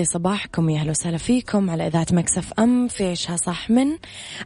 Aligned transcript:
لي 0.00 0.04
صباحكم 0.04 0.70
يا 0.70 0.80
أهلا 0.80 0.90
وسهلا 0.90 1.16
فيكم 1.16 1.70
على 1.70 1.86
إذاعة 1.86 2.06
مكس 2.12 2.52
FM 2.58 2.88
في 2.88 3.10
عشها 3.10 3.36
صح 3.36 3.70
من 3.70 3.86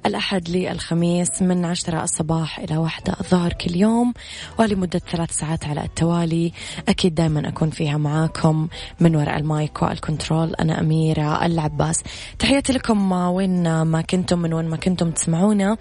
الأحد 0.07 0.48
للخميس 0.48 1.43
من 1.43 1.64
عشرة 1.64 2.02
الصباح 2.05 2.59
إلى 2.59 2.77
واحدة 2.77 3.16
الظهر 3.20 3.52
كل 3.52 3.77
يوم 3.77 4.14
ولمدة 4.59 4.98
ثلاث 4.98 5.30
ساعات 5.30 5.64
على 5.64 5.84
التوالي. 5.84 6.52
أكيد 6.88 7.14
دائما 7.14 7.48
أكون 7.48 7.70
فيها 7.70 7.96
معاكم 7.96 8.69
من 9.01 9.16
وراء 9.16 9.38
ال 9.39 9.50
mic 9.50 9.82
وال 9.82 9.97
control. 9.97 10.55
أنا 10.55 10.80
أميرة 10.80 11.46
العباس. 11.46 12.02
تحياتي 12.39 12.73
لكم 12.73 13.12
وين 13.12 13.82
ما 13.82 14.01
كنتم 14.01 14.38
من 14.38 14.55
وين 14.55 14.68
ما 14.68 14.77
كنتم 14.77 15.10
تسمعونا. 15.10 15.77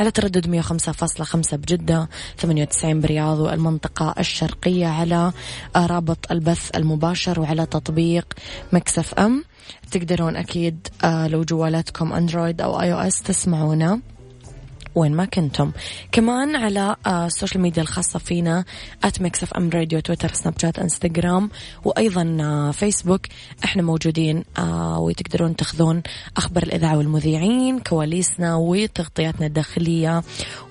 على 0.00 0.10
تردد 0.10 0.46
105.5 0.46 1.56
بجدة 1.56 2.08
98 2.38 3.00
برياض 3.00 3.38
والمنطقة 3.38 4.14
الشرقية 4.18 4.86
على 4.86 5.32
رابط 5.76 6.32
البث 6.32 6.70
المباشر 6.76 7.40
وعلى 7.40 7.66
تطبيق 7.66 8.34
Mix 8.72 9.14
FM 9.18 9.44
تقدرون 9.90 10.36
أكيد 10.36 10.88
آه 11.04 11.28
لو 11.28 11.42
جوالاتكم 11.42 12.12
أندرويد 12.12 12.60
أو 12.60 12.80
iOS 12.80 13.22
تسمعونا. 13.22 14.00
وين 14.98 15.12
ما 15.16 15.24
كنتم. 15.24 15.72
كمان 16.12 16.56
على 16.56 16.96
آه 17.06 17.26
ال 17.26 17.31
social 17.31 17.62
media 17.62 17.82
الخاصة 17.82 18.18
فينا 18.18 18.64
at 19.04 19.22
Mix 19.22 19.42
FM 19.42 19.70
Radio 19.70 20.00
تويتر 20.00 20.32
سناب 20.32 20.54
شات 20.58 20.78
انستغرام 20.78 21.50
وأيضا 21.84 22.38
آه 22.40 22.70
فيسبوك 22.70 23.26
إحنا 23.64 23.82
موجودين 23.82 24.44
آه 24.58 24.98
وتقدرون 24.98 25.56
تاخذون 25.56 26.02
أخبار 26.36 26.62
الإذاعة 26.62 26.96
والمذيعين 26.96 27.78
كواليسنا 27.78 28.56
وتغطياتنا 28.56 29.46
الداخلية 29.46 30.22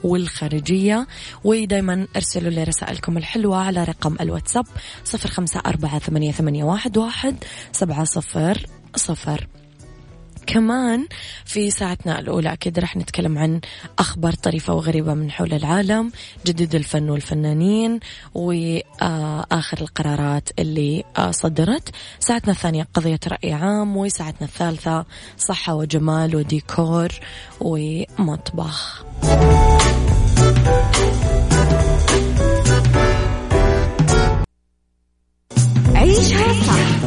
والخارجية. 0.03 1.07
ودايما 1.43 2.07
ارسلوا 2.15 2.51
لي 2.51 2.63
رسائلكم 2.63 3.17
الحلوة 3.17 3.57
على 3.57 3.83
رقم 3.83 4.15
الواتساب 4.21 4.65
صفر 5.03 5.29
خمسة 5.29 5.61
أربعة 5.65 5.99
ثمانية, 5.99 6.63
واحد 6.63 7.35
سبعة 7.71 8.03
صفر 8.03 8.65
صفر. 8.95 9.47
كمان 10.47 11.07
في 11.45 11.71
ساعتنا 11.71 12.19
الأولى. 12.19 12.53
أكيد 12.53 12.79
رح 12.79 12.97
نتكلم 12.97 13.37
عن 13.37 13.61
أخبار 13.99 14.33
طريفة 14.33 14.73
وغريبة 14.73 15.13
من 15.13 15.31
حول 15.31 15.53
العالم 15.53 16.11
جديد 16.45 16.75
الفن 16.75 17.09
والفنانين 17.09 17.99
وآخر 18.33 19.81
القرارات 19.81 20.49
اللي 20.59 21.03
صدرت. 21.31 21.89
ساعتنا 22.19 22.51
الثانية 22.51 22.87
قضية 22.93 23.19
رأي 23.27 23.53
عام 23.53 23.97
وساعتنا 23.97 24.47
الثالثة 24.47 25.05
صحة 25.37 25.75
وجمال 25.75 26.35
وديكور 26.35 27.07
ومطبخ. 27.61 29.03
عيشها 35.95 36.53
صح. 36.67 37.06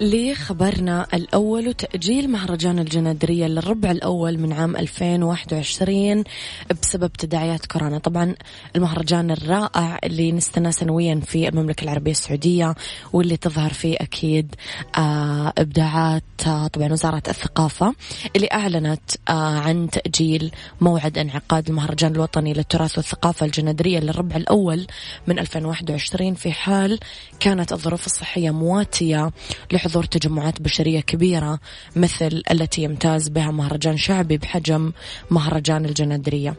لخبرنا 0.00 1.06
الأول 1.14 1.68
وتأجيل 1.68 2.30
مهرجان 2.30 2.78
الجنادرية 2.78 3.46
للربع 3.46 3.90
الأول 3.90 4.38
من 4.38 4.52
عام 4.52 4.76
2021 4.76 6.24
بسبب 6.82 7.12
تداعيات 7.12 7.66
كورونا. 7.66 7.98
طبعا 7.98 8.34
المهرجان 8.76 9.30
الرائع 9.30 9.98
اللي 10.04 10.32
نستنى 10.32 10.72
سنويا 10.72 11.20
في 11.26 11.48
المملكة 11.48 11.84
العربية 11.84 12.10
السعودية 12.10 12.74
واللي 13.12 13.36
تظهر 13.36 13.72
فيه 13.72 13.96
أكيد 14.00 14.54
آه 14.98 15.52
إبداعات 15.58 16.22
آه 16.46 16.66
طبعا 16.66 16.92
وزارة 16.92 17.22
الثقافة 17.28 17.94
اللي 18.36 18.48
أعلنت 18.52 19.10
آه 19.28 19.32
عن 19.58 19.90
تأجيل 19.90 20.50
موعد 20.80 21.18
انعقاد 21.18 21.68
المهرجان 21.68 22.12
الوطني 22.12 22.52
للتراث 22.52 22.98
والثقافة 22.98 23.46
الجنادرية 23.46 23.98
للربع 24.00 24.36
الأول 24.36 24.86
من 25.26 25.38
2021 25.38 26.34
في 26.34 26.52
حال 26.52 26.98
كانت 27.40 27.72
الظروف 27.72 28.06
الصحية 28.06 28.50
مواتية 28.50 29.30
لحضور 29.72 29.89
حضور 29.90 30.04
تجمعات 30.04 30.62
بشرية 30.62 31.00
كبيرة 31.00 31.60
مثل 31.96 32.42
التي 32.50 32.82
يمتاز 32.82 33.28
بها 33.28 33.50
مهرجان 33.50 33.96
شعبي 33.96 34.36
بحجم 34.36 34.92
مهرجان 35.30 35.84
الجنادرية. 35.84 36.54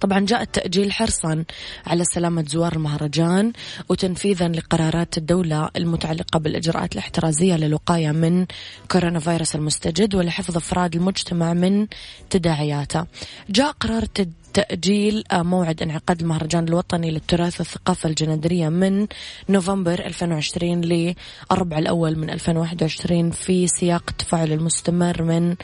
طبعا 0.00 0.20
جاء 0.20 0.42
التأجيل 0.42 0.92
حرصا 0.92 1.44
على 1.86 2.04
سلامة 2.04 2.44
زوار 2.48 2.72
المهرجان 2.72 3.52
وتنفيذا 3.88 4.48
لقرارات 4.48 5.18
الدولة 5.18 5.70
المتعلقة 5.76 6.38
بالإجراءات 6.38 6.92
الاحترازية 6.92 7.56
للوقاية 7.56 8.10
من 8.10 8.46
كورونا 8.90 9.20
فيروس 9.20 9.54
المستجد 9.54 10.14
ولحفظ 10.14 10.56
أفراد 10.56 10.96
المجتمع 10.96 11.54
من 11.54 11.86
تداعياته. 12.30 13.06
جاء 13.50 13.70
قرار 13.70 14.04
تأجيل 14.54 15.24
موعد 15.32 15.82
انعقاد 15.82 16.20
المهرجان 16.20 16.68
الوطني 16.68 17.10
للتراث 17.10 17.60
والثقافة 17.60 18.08
الجنادرية 18.08 18.68
من 18.68 19.06
نوفمبر 19.48 20.06
2020 20.06 20.80
للربع 20.80 21.78
الأول 21.78 22.18
من 22.18 22.30
2021 22.30 23.30
في 23.30 23.66
سياق 23.66 24.02
التفاعل 24.08 24.52
المستمر 24.52 25.22
من 25.22 25.56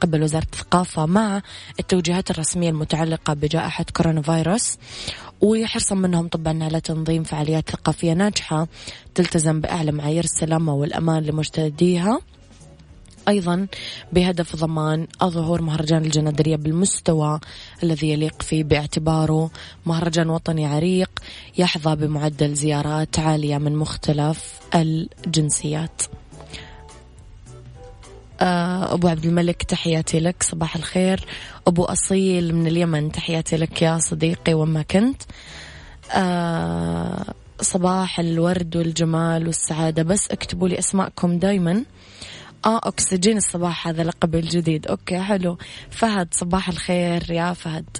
قبل 0.00 0.22
وزارة 0.22 0.46
الثقافة 0.52 1.06
مع 1.06 1.42
التوجيهات 1.80 2.30
الرسمية 2.30 2.70
المتعلقة 2.70 3.34
بجائحة 3.34 3.84
كورونا 3.96 4.22
فيروس. 4.22 4.78
وحرصا 5.40 5.94
منهم 5.94 6.28
طبعا 6.28 6.64
على 6.64 6.80
تنظيم 6.80 7.22
فعاليات 7.22 7.70
ثقافية 7.70 8.12
ناجحة 8.12 8.68
تلتزم 9.14 9.60
بأعلى 9.60 9.92
معايير 9.92 10.24
السلامة 10.24 10.74
والأمان 10.74 11.22
لمجتهديها 11.22 12.20
أيضا 13.28 13.66
بهدف 14.12 14.56
ضمان 14.56 15.06
ظهور 15.24 15.62
مهرجان 15.62 16.04
الجنادرية 16.04 16.56
بالمستوى 16.56 17.40
الذي 17.82 18.10
يليق 18.10 18.42
فيه 18.42 18.64
باعتباره 18.64 19.50
مهرجان 19.86 20.30
وطني 20.30 20.66
عريق 20.66 21.10
يحظى 21.58 21.96
بمعدل 21.96 22.54
زيارات 22.54 23.18
عالية 23.18 23.58
من 23.58 23.76
مختلف 23.76 24.60
الجنسيات. 24.74 26.02
آه، 28.40 28.94
أبو 28.94 29.08
عبد 29.08 29.24
الملك 29.24 29.62
تحياتي 29.62 30.20
لك 30.20 30.42
صباح 30.42 30.76
الخير. 30.76 31.26
أبو 31.66 31.84
أصيل 31.84 32.54
من 32.54 32.66
اليمن 32.66 33.12
تحياتي 33.12 33.56
لك 33.56 33.82
يا 33.82 33.98
صديقي 33.98 34.54
وما 34.54 34.82
كنت. 34.82 35.22
آه، 36.12 37.34
صباح 37.60 38.20
الورد 38.20 38.76
والجمال 38.76 39.46
والسعادة 39.46 40.02
بس 40.02 40.28
اكتبوا 40.30 40.68
لي 40.68 40.78
أسماءكم 40.78 41.38
دايما. 41.38 41.84
آه 42.66 42.80
أكسجين 42.84 43.36
الصباح 43.36 43.88
هذا 43.88 44.02
لقب 44.02 44.34
الجديد. 44.34 44.86
أوكي 44.86 45.18
حلو. 45.18 45.58
فهد 45.90 46.28
صباح 46.34 46.68
الخير 46.68 47.30
يا 47.30 47.52
فهد. 47.52 47.96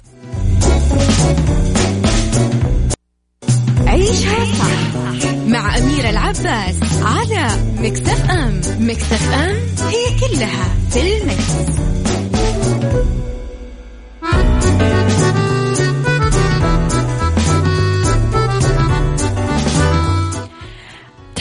عيشها 3.87 4.45
صح 4.45 5.31
مع 5.47 5.77
أميرة 5.77 6.09
العباس 6.09 6.75
على 7.01 7.47
مكتف 7.79 8.29
أم. 8.31 8.61
مكتف 8.79 9.33
أم 9.33 9.55
هي 9.87 10.19
كلها 10.19 10.75
في 10.89 11.17
المكس. 11.17 11.51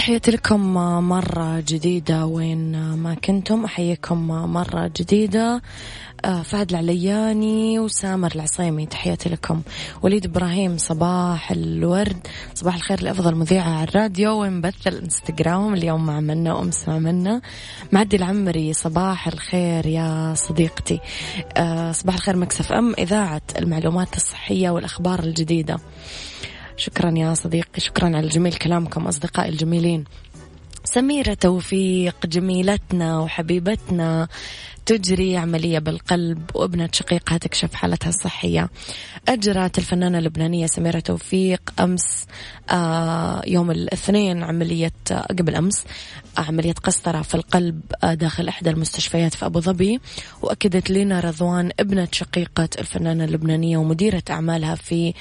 تحياتي 0.06 0.30
لكم 0.30 0.74
مرة 1.08 1.60
جديدة. 1.60 2.26
وين 2.26 2.92
ما 2.94 3.14
كنتم 3.14 3.64
أحييكم 3.64 4.26
مرة 4.28 4.90
جديدة. 4.96 5.62
آه، 6.24 6.42
فهد 6.42 6.70
العلياني 6.70 7.78
وسامر 7.78 8.32
العصيمي 8.34 8.86
تحياتي 8.86 9.28
لكم. 9.28 9.62
وليد 10.02 10.24
إبراهيم 10.24 10.78
صباح 10.78 11.50
الورد 11.50 12.26
صباح 12.54 12.74
الخير 12.74 13.02
لأفضل 13.02 13.34
مذيعة 13.34 13.70
على 13.70 13.88
الراديو. 13.88 14.40
وين 14.40 14.60
بث 14.60 14.86
الإنستغرام 14.86 15.74
اليوم 15.74 16.06
مع 16.06 16.20
منا 16.20 16.54
وأمس 16.54 16.88
مع 16.88 16.98
منا 16.98 17.40
معدي 17.92 18.16
العمري 18.16 18.72
صباح 18.72 19.28
الخير 19.28 19.86
يا 19.86 20.34
صديقتي. 20.36 21.00
آه، 21.56 21.92
صباح 21.92 22.14
الخير 22.14 22.36
مكسف 22.36 22.72
أم 22.72 22.94
إذاعة 22.98 23.42
المعلومات 23.58 24.16
الصحية 24.16 24.70
والأخبار 24.70 25.18
الجديدة. 25.18 25.78
شكرا 26.76 27.10
يا 27.18 27.34
صديقي 27.34 27.80
شكرا 27.80 28.16
على 28.16 28.28
جميل 28.28 28.52
كلامكم 28.52 29.06
أصدقائي 29.06 29.48
الجميلين. 29.48 30.04
سميرة 30.84 31.34
توفيق 31.34 32.26
جميلتنا 32.26 33.20
وحبيبتنا 33.20 34.28
تجري 34.86 35.36
عملية 35.36 35.78
بالقلب 35.78 36.50
وابنة 36.54 36.88
شقيقها 36.92 37.38
تكشف 37.38 37.74
حالتها 37.74 38.08
الصحية. 38.08 38.68
أجرت 39.28 39.78
الفنانة 39.78 40.18
اللبنانية 40.18 40.66
سميرة 40.66 41.00
توفيق 41.00 41.60
أمس 41.80 42.26
آه 42.70 43.42
يوم 43.46 43.70
الاثنين 43.70 44.42
عملية 44.42 44.92
آه 45.10 45.20
قبل 45.20 45.54
أمس 45.54 45.84
عملية 46.38 46.72
قسطرة 46.72 47.22
في 47.22 47.34
القلب 47.34 47.80
آه 48.04 48.14
داخل 48.14 48.48
إحدى 48.48 48.70
المستشفيات 48.70 49.34
في 49.34 49.46
أبو 49.46 49.60
ظبي. 49.60 50.00
وأكدت 50.42 50.90
لينا 50.90 51.20
رضوان 51.20 51.70
ابنة 51.80 52.08
شقيقة 52.12 52.68
الفنانة 52.78 53.24
اللبنانية 53.24 53.76
ومديرة 53.78 54.22
أعمالها 54.30 54.74
في 54.74 55.14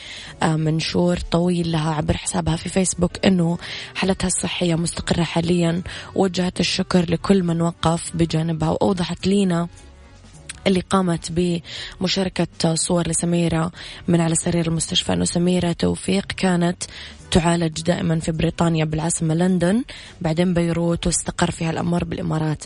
منشور 0.43 1.17
طويل 1.17 1.71
لها 1.71 1.93
عبر 1.93 2.17
حسابها 2.17 2.55
في 2.55 2.69
فيسبوك 2.69 3.25
أنه 3.25 3.57
حالتها 3.95 4.27
الصحية 4.27 4.75
مستقرة 4.75 5.23
حاليا. 5.23 5.81
وجهت 6.15 6.59
الشكر 6.59 7.11
لكل 7.11 7.43
من 7.43 7.61
وقف 7.61 8.11
بجانبها 8.15 8.69
وأوضحت 8.69 9.27
لينا 9.27 9.54
اللي 10.67 10.79
قامت 10.79 11.31
بمشاركة 12.01 12.75
صور 12.75 13.07
لسميرة 13.07 13.71
من 14.07 14.21
على 14.21 14.35
سرير 14.35 14.67
المستشفى. 14.67 15.13
أنه 15.13 15.25
سميرة 15.25 15.71
توفيق 15.71 16.25
كانت 16.25 16.83
تعالج 17.31 17.81
دائما 17.81 18.19
في 18.19 18.31
بريطانيا 18.31 18.85
بالعاصمة 18.85 19.33
لندن 19.33 19.83
بعدين 20.21 20.53
بيروت 20.53 21.07
واستقر 21.07 21.51
فيها 21.51 21.71
الأمر 21.71 22.03
بالإمارات. 22.03 22.63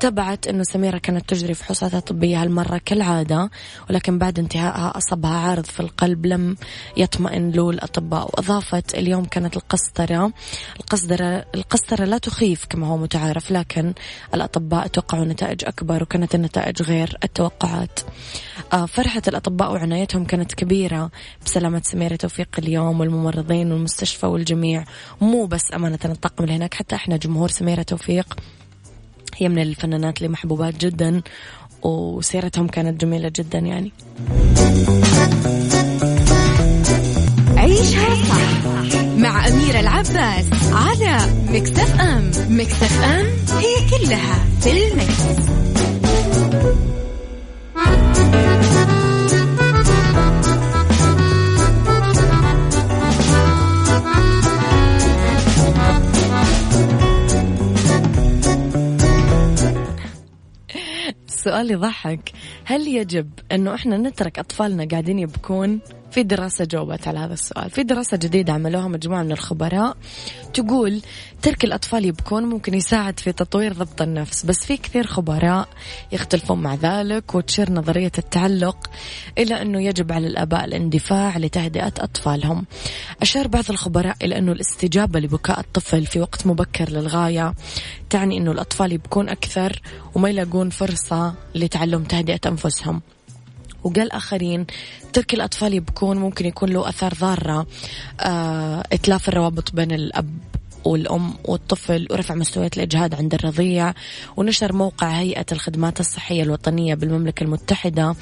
تبعت 0.00 0.46
أنه 0.46 0.62
سميرة 0.62 0.98
كانت 0.98 1.28
تجري 1.28 1.54
فحوصاتها 1.54 1.98
الطبية 1.98 2.42
هالمرة 2.42 2.80
كالعادة 2.84 3.50
ولكن 3.90 4.18
بعد 4.18 4.38
انتهائها 4.38 4.92
أصابها 4.96 5.30
عارض 5.30 5.64
في 5.64 5.80
القلب 5.80 6.26
لم 6.26 6.56
يطمئن 6.96 7.50
له 7.50 7.70
الأطباء. 7.70 8.24
وأضافت 8.24 8.94
اليوم 8.94 9.24
كانت 9.24 9.56
القسطرة. 9.56 10.32
القسطرة 10.80 11.44
القسطرة 11.54 12.04
لا 12.04 12.18
تخيف 12.18 12.64
كما 12.70 12.86
هو 12.86 12.96
متعارف 12.96 13.50
لكن 13.52 13.94
الأطباء 14.34 14.86
توقعوا 14.86 15.24
نتائج 15.24 15.64
أكبر 15.64 16.02
وكانت 16.02 16.34
النتائج 16.34 16.82
غير 16.82 17.18
التوقعات. 17.24 18.00
آه، 18.72 18.86
فرحة 18.86 19.22
الأطباء 19.28 19.72
وعنايتهم 19.72 20.24
كانت 20.24 20.54
كبيرة. 20.54 21.10
بسلامة 21.46 21.82
سميرة 21.84 22.16
توفيق 22.16 22.48
اليوم 22.58 23.00
والممرضين 23.00 23.72
والمستشفى 23.94 24.26
والجميع. 24.26 24.84
مو 25.20 25.46
بس 25.46 25.62
أمانة 25.74 25.98
الطاقم 26.04 26.44
اللي 26.44 26.56
هناك 26.56 26.74
حتى 26.74 26.94
إحنا 26.94 27.16
جمهور 27.16 27.48
سميرة 27.48 27.82
توفيق 27.82 28.34
هي 29.36 29.48
من 29.48 29.58
الفنانات 29.58 30.18
اللي 30.18 30.28
محبوبات 30.28 30.76
جدا 30.76 31.22
وسيرتهم 31.82 32.68
كانت 32.68 33.00
جميلة 33.00 33.32
جدا 33.36 33.58
يعني. 33.58 33.92
عيشها 37.56 38.14
صح 38.24 38.64
مع 39.16 39.48
أميرة 39.48 39.80
العباس 39.80 40.44
على 40.72 41.18
مكتف 41.48 42.00
أم 42.00 42.30
مكتف 42.48 43.02
أم 43.04 43.26
هي 43.58 43.74
كلها 43.90 44.44
في 44.60 44.70
المكس. 44.70 45.24
السؤال 61.28 61.70
يضحك 61.70 62.32
هل 62.64 62.88
يجب 62.88 63.30
أنه 63.52 63.74
إحنا 63.74 63.96
نترك 63.96 64.38
أطفالنا 64.38 64.88
قاعدين 64.90 65.18
يبكون؟ 65.18 65.80
في 66.14 66.22
دراسة 66.22 66.64
جاوبت 66.64 67.08
على 67.08 67.18
هذا 67.18 67.32
السؤال. 67.32 67.70
في 67.70 67.82
دراسة 67.82 68.16
جديدة 68.16 68.52
عملوها 68.52 68.88
مجموعة 68.88 69.22
من 69.22 69.32
الخبراء 69.32 69.96
تقول 70.54 71.02
ترك 71.42 71.64
الأطفال 71.64 72.04
يبكون 72.04 72.44
ممكن 72.44 72.74
يساعد 72.74 73.20
في 73.20 73.32
تطوير 73.32 73.72
ضبط 73.72 74.02
النفس 74.02 74.46
بس 74.46 74.66
في 74.66 74.76
كثير 74.76 75.06
خبراء 75.06 75.68
يختلفون 76.12 76.62
مع 76.62 76.74
ذلك 76.74 77.34
وتشير 77.34 77.72
نظرية 77.72 78.12
التعلق 78.18 78.90
إلى 79.38 79.62
أنه 79.62 79.82
يجب 79.82 80.12
على 80.12 80.26
الآباء 80.26 80.64
الاندفاع 80.64 81.38
لتهدئة 81.38 81.92
أطفالهم. 81.98 82.66
أشار 83.22 83.48
بعض 83.48 83.64
الخبراء 83.70 84.16
إلى 84.22 84.38
أنه 84.38 84.52
الاستجابة 84.52 85.20
لبكاء 85.20 85.60
الطفل 85.60 86.06
في 86.06 86.20
وقت 86.20 86.46
مبكر 86.46 86.90
للغاية 86.90 87.54
تعني 88.10 88.38
أنه 88.38 88.52
الأطفال 88.52 88.92
يبكون 88.92 89.28
أكثر 89.28 89.80
وما 90.14 90.28
يلاقون 90.28 90.70
فرصة 90.70 91.34
لتعلم 91.54 92.04
تهدئة 92.04 92.40
أنفسهم. 92.46 93.02
وقال 93.84 94.12
آخرين 94.12 94.66
ترك 95.12 95.34
الأطفال 95.34 95.74
يبكون 95.74 96.16
ممكن 96.16 96.46
يكون 96.46 96.68
له 96.70 96.88
أثار 96.88 97.14
ضارة 97.14 97.66
آه 98.20 98.84
إتلاف 98.92 99.28
الروابط 99.28 99.72
بين 99.74 99.92
الأب 99.92 100.28
والأم 100.84 101.34
والطفل 101.44 102.06
ورفع 102.10 102.34
مستويات 102.34 102.76
الإجهاد 102.76 103.14
عند 103.14 103.34
الرضيع 103.34 103.94
ونشر 104.36 104.72
موقع 104.72 105.08
هيئة 105.08 105.46
الخدمات 105.52 106.00
الصحية 106.00 106.42
الوطنية 106.42 106.94
بالمملكة 106.94 107.44
المتحدة. 107.44 108.16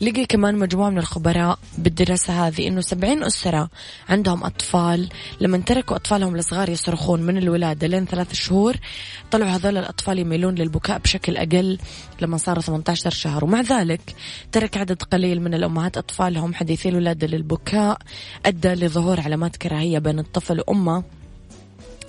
لقي 0.00 0.26
كمان 0.26 0.58
مجموعة 0.58 0.90
من 0.90 0.98
الخبراء 0.98 1.58
بالدراسة 1.78 2.46
هذه 2.46 2.68
أنه 2.68 2.80
70 2.80 3.24
أسرة 3.24 3.68
عندهم 4.08 4.44
أطفال. 4.44 5.08
لما 5.40 5.58
تركوا 5.58 5.96
أطفالهم 5.96 6.36
الصغار 6.36 6.68
يصرخون 6.68 7.22
من 7.22 7.36
الولادة 7.38 7.86
لين 7.86 8.04
ثلاث 8.04 8.34
شهور 8.34 8.76
طلعوا 9.30 9.50
هذول 9.50 9.76
الأطفال 9.78 10.18
يميلون 10.18 10.54
للبكاء 10.54 10.98
بشكل 10.98 11.36
أقل 11.36 11.78
لما 12.20 12.36
صاروا 12.36 12.62
18 12.62 13.10
شهر. 13.10 13.44
ومع 13.44 13.60
ذلك 13.60 14.14
ترك 14.52 14.76
عدد 14.76 15.02
قليل 15.02 15.40
من 15.40 15.54
الأمهات 15.54 15.96
أطفالهم 15.96 16.54
حديثي 16.54 16.88
الولادة 16.88 17.26
للبكاء 17.26 17.98
أدى 18.46 18.68
لظهور 18.68 19.20
علامات 19.20 19.56
كراهية 19.56 19.98
بين 19.98 20.18
الطفل 20.18 20.60
وأمه. 20.60 21.23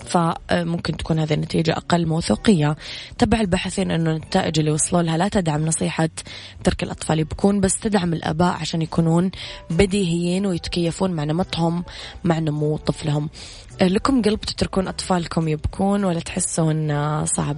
فممكن 0.05 0.97
تكون 0.97 1.19
هذه 1.19 1.33
النتيجة 1.33 1.71
أقل 1.71 2.05
موثوقية. 2.05 2.75
تبع 3.17 3.39
الباحثين 3.39 3.91
أنه 3.91 4.11
النتائج 4.11 4.59
اللي 4.59 4.71
وصلوا 4.71 5.01
لها 5.01 5.17
لا 5.17 5.27
تدعم 5.27 5.65
نصيحة 5.65 6.09
ترك 6.63 6.83
الأطفال 6.83 7.19
يبكون 7.19 7.59
بس 7.59 7.79
تدعم 7.79 8.13
الآباء 8.13 8.53
عشان 8.53 8.81
يكونون 8.81 9.31
بديهيين 9.69 10.45
ويتكيفون 10.45 11.11
مع 11.11 11.23
نمطهم 11.23 11.83
مع 12.23 12.39
نمو 12.39 12.77
طفلهم. 12.77 13.29
لكم 13.81 14.21
قلب 14.21 14.39
تتركون 14.39 14.87
أطفالكم 14.87 15.47
يبكون 15.47 16.03
ولا 16.03 16.19
تحسون 16.19 17.25
صعب؟ 17.25 17.57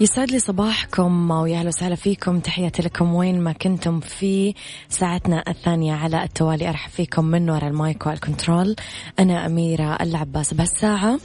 يسعد 0.00 0.30
لي 0.30 0.38
صباحكم 0.38 1.30
ويا 1.30 1.58
أهلا 1.58 1.68
وسهلا 1.68 1.94
فيكم. 1.94 2.40
تحياتي 2.40 2.82
لكم 2.82 3.14
وين 3.14 3.40
ما 3.40 3.52
كنتم 3.52 4.00
في 4.00 4.54
ساعتنا 4.88 5.44
الثانية 5.48 5.94
على 5.94 6.24
التوالي. 6.24 6.68
أرحب 6.68 6.90
فيكم 6.90 7.24
من 7.24 7.50
وراء 7.50 7.68
المايك 7.68 8.06
وال 8.06 8.20
control. 8.20 8.76
أنا 9.18 9.46
أميرة 9.46 9.94
العباس. 10.00 10.54
بهالساعة 10.54 11.18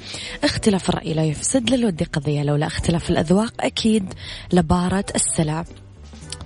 اختلاف 0.43 0.89
الرأي 0.89 1.13
لا 1.13 1.23
يفسد 1.23 1.69
للود 1.69 2.03
قضية. 2.03 2.43
لولا 2.43 2.67
اختلاف 2.67 3.09
الأذواق 3.09 3.53
أكيد 3.59 4.13
لبارة 4.53 5.05
السلع. 5.15 5.65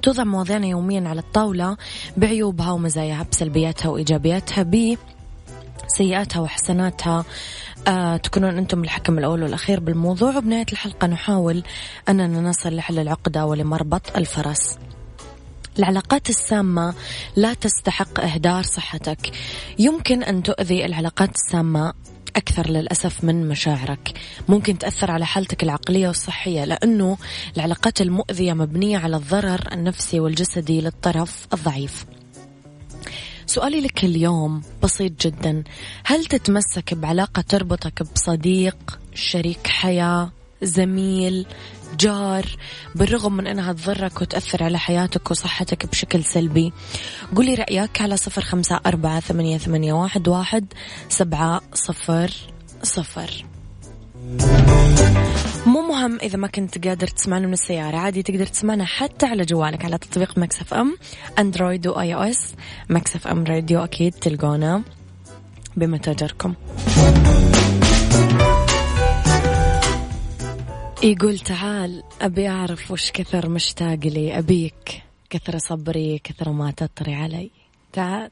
توضع 0.02 0.24
مواضيعنا 0.24 0.68
يوميا 0.68 1.10
على 1.10 1.20
الطاولة 1.20 1.78
بعيوبها 2.18 2.72
ومزاياها 2.72 3.26
بسلبياتها 3.32 3.90
وإيجابياتها 3.90 4.64
بسيئاتها 5.88 6.40
وحسناتها. 6.40 7.26
آه 7.88 8.18
تكونون 8.18 8.58
أنتم 8.58 8.84
الحكم 8.84 9.18
الأول 9.18 9.44
والأخير 9.44 9.80
بالموضوع. 9.80 10.38
وبنهاية 10.38 10.66
الحلقة 10.72 11.08
نحاول 11.08 11.64
أننا 12.10 12.42
نصل 12.42 12.76
لحل 12.76 13.00
العقدة 13.00 13.46
ولمربط 13.46 14.18
الفرس. 14.18 14.78
العلاقات 15.80 16.30
السامة 16.30 16.94
لا 17.36 17.54
تستحق 17.54 18.20
إهدار 18.20 18.64
صحتك. 18.64 19.32
يمكن 19.80 20.24
أن 20.24 20.44
تؤذي 20.44 20.86
العلاقات 20.86 21.30
السامة 21.36 21.94
أكثر 22.36 22.70
للأسف 22.70 23.24
من 23.24 23.48
مشاعرك. 23.48 24.20
ممكن 24.48 24.78
تأثر 24.78 25.12
على 25.12 25.26
حالتك 25.26 25.64
العقلية 25.64 26.08
والصحية 26.08 26.66
لأنه 26.66 27.18
العلاقات 27.58 28.02
المؤذية 28.02 28.54
مبنية 28.54 28.98
على 28.98 29.16
الضرر 29.16 29.68
النفسي 29.72 30.20
والجسدي 30.20 30.82
للطرف 30.82 31.48
الضعيف. 31.54 32.06
سؤالي 33.48 33.82
لك 33.82 34.04
اليوم 34.04 34.62
بسيط 34.84 35.22
جدا. 35.22 35.64
هل 36.06 36.26
تتمسك 36.26 36.94
بعلاقة 36.94 37.42
تربطك 37.42 38.04
بصديق 38.14 39.00
شريك 39.16 39.68
حياة 39.68 40.32
زميل 40.62 41.46
جار 42.00 42.58
بالرغم 42.96 43.34
من 43.34 43.48
أنها 43.48 43.74
تضرك 43.74 44.22
وتأثر 44.22 44.64
على 44.64 44.80
حياتك 44.80 45.32
وصحتك 45.32 45.86
بشكل 45.86 46.24
سلبي؟ 46.24 46.74
قولي 47.36 47.56
رأيك 47.56 48.02
على 48.02 48.18
صفر 48.18 48.42
خمسة 48.42 48.80
أربعة 48.86 49.20
ثمانية, 49.20 49.58
ثمانية 49.58 49.94
واحد, 49.94 50.28
واحد 50.28 50.66
سبعة 51.10 51.62
صفر 51.74 52.32
صفر. 52.84 53.46
مهم 56.08 56.20
إذا 56.24 56.38
ما 56.38 56.48
كنت 56.48 56.88
قادر 56.88 57.08
تسمعنا 57.08 57.48
من 57.48 57.54
السيارة. 57.54 57.98
عادي 57.98 58.24
تقدر 58.24 58.46
تسمعنا 58.46 58.86
حتى 58.86 59.26
على 59.26 59.46
جوالك 59.46 59.86
على 59.86 59.98
تطبيق 59.98 60.38
Mix 60.38 60.74
FM 60.74 60.98
أندرويد 61.40 61.88
و 61.88 62.16
iOS. 62.16 62.56
Mix 62.90 63.28
FM 63.28 63.44
Radio 63.44 63.84
أكيد 63.84 64.14
تلقونا 64.14 64.84
بمتاجركم. 65.76 66.54
يقول 71.04 71.40
تعال 71.40 72.04
أبي 72.22 72.48
أعرف 72.48 72.92
وش 72.92 73.12
كثر 73.12 73.50
مشتاق 73.50 74.00
لي 74.04 74.38
أبيك. 74.38 75.04
كثر 75.30 75.58
صبري 75.58 76.22
كثر 76.24 76.52
ما 76.52 76.72
تطري 76.72 77.16
علي. 77.16 77.52
تعال. 77.94 78.32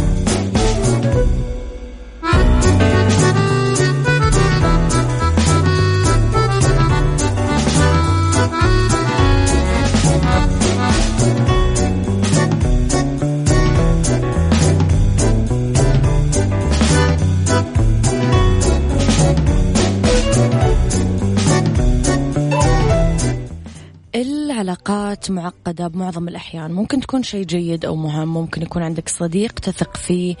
العلاقات 25.29 25.31
معقدة 25.31 25.87
بمعظم 25.87 26.27
الأحيان. 26.27 26.71
ممكن 26.71 26.99
تكون 26.99 27.23
شيء 27.23 27.45
جيد 27.45 27.85
أو 27.85 27.95
مهم. 27.95 28.33
ممكن 28.33 28.61
يكون 28.61 28.83
عندك 28.83 29.09
صديق 29.09 29.51
تثق 29.51 29.97
فيه 29.97 30.35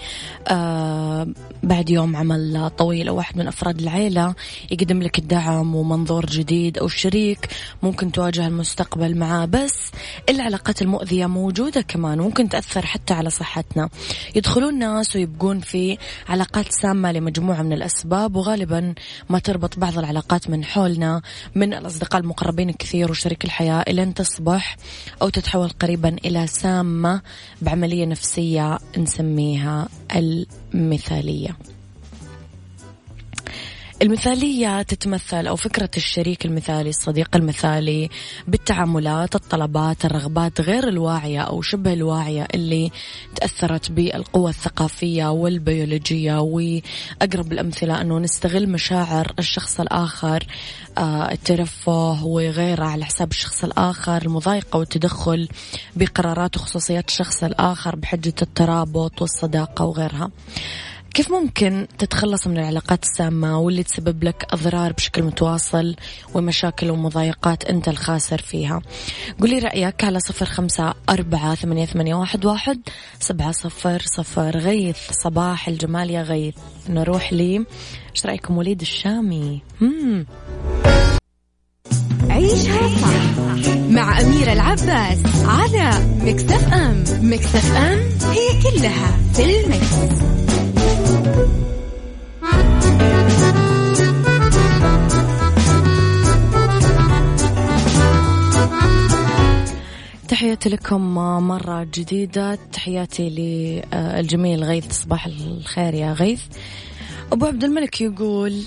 آه 0.47 1.27
بعد 1.63 1.89
يوم 1.89 2.15
عمل 2.15 2.69
طويل 2.77 3.07
أو 3.07 3.17
واحد 3.17 3.37
من 3.37 3.47
أفراد 3.47 3.79
العيلة 3.79 4.35
يقدم 4.71 5.01
لك 5.01 5.19
الدعم 5.19 5.75
ومنظور 5.75 6.25
جديد 6.25 6.77
أو 6.77 6.87
شريك 6.87 7.49
ممكن 7.83 8.11
تواجه 8.11 8.47
المستقبل 8.47 9.17
معاه. 9.17 9.45
بس 9.45 9.91
العلاقات 10.29 10.81
المؤذية 10.81 11.25
موجودة 11.25 11.81
كمان. 11.81 12.17
ممكن 12.17 12.49
تأثر 12.49 12.85
حتى 12.85 13.13
على 13.13 13.29
صحتنا. 13.29 13.89
يدخلون 14.35 14.79
ناس 14.79 15.15
ويبقون 15.15 15.59
في 15.59 15.97
علاقات 16.29 16.71
سامة 16.71 17.11
لمجموعة 17.11 17.61
من 17.61 17.73
الأسباب 17.73 18.35
وغالبا 18.35 18.93
ما 19.29 19.39
تربط 19.39 19.79
بعض 19.79 19.97
العلاقات 19.97 20.49
من 20.49 20.63
حولنا 20.63 21.21
من 21.55 21.73
الأصدقاء 21.73 22.21
المقربين 22.21 22.71
كثير 22.71 23.11
وشريك 23.11 23.45
الحياة 23.45 23.83
إلى 23.87 24.03
أن 24.03 24.13
تصبح 24.13 24.70
أو 25.21 25.29
تتحول 25.29 25.69
قريبا 25.69 26.15
إلى 26.25 26.47
سامة 26.47 27.21
بعملية 27.61 28.05
نفسية 28.05 28.79
نسميها 28.97 29.89
المثالية. 30.15 31.57
المثالية 34.01 34.81
تتمثل 34.81 35.47
أو 35.47 35.55
فكرة 35.55 35.89
الشريك 35.97 36.45
المثالي 36.45 36.89
الصديق 36.89 37.35
المثالي 37.35 38.09
بالتعاملات 38.47 39.35
الطلبات 39.35 40.05
الرغبات 40.05 40.61
غير 40.61 40.87
الواعية 40.87 41.41
أو 41.41 41.61
شبه 41.61 41.93
الواعية 41.93 42.47
اللي 42.53 42.91
تأثرت 43.35 43.91
بالقوة 43.91 44.49
الثقافية 44.49 45.31
والبيولوجية. 45.31 46.39
وأقرب 46.39 47.51
الأمثلة 47.51 48.01
أنه 48.01 48.19
نستغل 48.19 48.69
مشاعر 48.69 49.33
الشخص 49.39 49.79
الآخر 49.79 50.47
آه، 50.97 51.31
الترفه 51.31 52.25
وغيره 52.25 52.85
على 52.85 53.05
حساب 53.05 53.31
الشخص 53.31 53.63
الآخر 53.63 54.21
المضايقة 54.21 54.79
والتدخل 54.79 55.47
بقرارات 55.95 56.57
وخصوصيات 56.57 57.09
الشخص 57.09 57.43
الآخر 57.43 57.95
بحجة 57.95 58.35
الترابط 58.41 59.21
والصداقة 59.21 59.85
وغيرها. 59.85 60.31
كيف 61.13 61.31
ممكن 61.31 61.87
تتخلص 61.97 62.47
من 62.47 62.57
العلاقات 62.57 63.03
السامة 63.03 63.59
واللي 63.59 63.83
تسبب 63.83 64.23
لك 64.23 64.47
أضرار 64.51 64.91
بشكل 64.93 65.23
متواصل 65.23 65.95
ومشاكل 66.33 66.91
ومضايقات 66.91 67.63
أنت 67.63 67.87
الخاسر 67.87 68.41
فيها؟ 68.41 68.81
قولي 69.39 69.59
رأيك 69.59 70.03
على 70.03 70.19
صفر 70.19 70.45
خمسة 70.45 70.93
أربعة 71.09 71.55
ثمانية, 71.55 71.85
ثمانية 71.85 72.15
واحد, 72.15 72.45
واحد 72.45 72.79
سبعة 73.19 73.51
صفر 73.51 74.01
صفر. 74.05 74.57
غيث 74.57 74.97
صباح 75.11 75.67
الجمال 75.67 76.09
يا 76.09 76.21
غيث. 76.21 76.55
نروح 76.89 77.33
لي. 77.33 77.65
إيش 78.15 78.25
رأيكم 78.25 78.57
وليد 78.57 78.81
الشامي؟ 78.81 79.61
مم. 79.81 80.25
عيشها 82.29 82.87
صح 83.01 83.75
مع 83.89 84.21
أميرة 84.21 84.53
العباس 84.53 85.19
على 85.45 86.05
مكتف 86.21 86.73
أم. 86.73 87.03
مكتف 87.21 87.75
أم 87.75 87.99
هي 88.31 88.47
كلها 88.63 89.17
في 89.33 89.43
المكس. 89.43 90.40
تحياتي 100.27 100.69
لكم 100.69 101.13
مرة 101.47 101.83
جديدة. 101.83 102.55
تحياتي 102.55 103.29
للجميل 103.29 104.63
غيث. 104.63 104.91
صباح 104.91 105.25
الخير 105.25 105.93
يا 105.93 106.13
غيث. 106.13 106.41
أبو 107.31 107.45
عبد 107.45 107.63
الملك 107.63 108.01
يقول 108.01 108.63